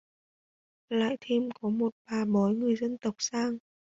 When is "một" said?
1.69-1.89